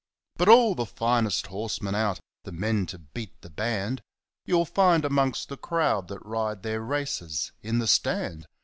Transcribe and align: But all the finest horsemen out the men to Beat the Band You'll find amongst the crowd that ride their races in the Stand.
But 0.37 0.49
all 0.49 0.73
the 0.73 0.87
finest 0.87 1.45
horsemen 1.45 1.93
out 1.93 2.19
the 2.43 2.51
men 2.51 2.87
to 2.87 2.97
Beat 2.97 3.39
the 3.43 3.51
Band 3.51 4.01
You'll 4.47 4.65
find 4.65 5.05
amongst 5.05 5.47
the 5.49 5.57
crowd 5.57 6.07
that 6.07 6.25
ride 6.25 6.63
their 6.63 6.81
races 6.81 7.51
in 7.61 7.77
the 7.77 7.85
Stand. 7.85 8.47